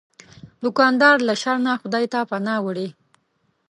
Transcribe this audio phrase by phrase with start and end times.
[0.63, 2.87] دوکاندار له شر نه خدای ته پناه وړي.